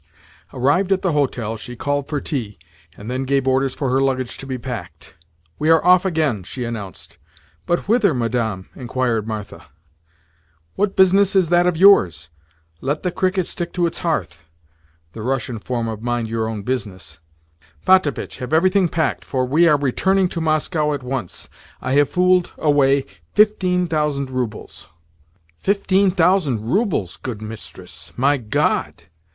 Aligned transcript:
Arrived 0.51 0.91
at 0.91 1.03
the 1.03 1.11
hotel, 1.11 1.55
she 1.57 1.75
called 1.75 2.07
for 2.07 2.19
tea, 2.19 2.57
and 2.97 3.07
then 3.07 3.21
gave 3.23 3.47
orders 3.47 3.75
for 3.75 3.91
her 3.91 4.01
luggage 4.01 4.35
to 4.35 4.47
be 4.47 4.57
packed. 4.57 5.13
"We 5.59 5.69
are 5.69 5.85
off 5.85 6.05
again," 6.05 6.41
she 6.41 6.63
announced. 6.63 7.19
"But 7.67 7.87
whither, 7.87 8.11
Madame?" 8.15 8.67
inquired 8.75 9.27
Martha. 9.27 9.67
"What 10.73 10.95
business 10.95 11.35
is 11.35 11.49
that 11.49 11.67
of 11.67 11.77
yours? 11.77 12.29
Let 12.81 13.03
the 13.03 13.11
cricket 13.11 13.45
stick 13.45 13.73
to 13.73 13.85
its 13.85 13.99
hearth. 13.99 14.43
Potapitch, 15.13 15.59
have 18.39 18.53
everything 18.53 18.89
packed, 18.89 19.23
for 19.25 19.45
we 19.45 19.67
are 19.67 19.77
returning 19.77 20.29
to 20.29 20.41
Moscow 20.41 20.93
at 20.95 21.03
once. 21.03 21.47
I 21.79 21.91
have 21.91 22.09
fooled 22.09 22.53
away 22.57 23.05
fifteen 23.35 23.85
thousand 23.85 24.31
roubles." 24.31 24.87
The 25.61 25.73
Russian 25.75 26.09
form 26.09 26.57
of 26.57 26.57
"Mind 26.57 26.57
your 26.57 26.57
own 26.57 26.57
business." 26.57 26.57
"Fifteen 26.57 26.57
thousand 26.57 26.61
roubles, 26.65 27.17
good 27.17 27.41
mistress? 27.43 28.11
My 28.17 28.37
God!" 28.37 29.03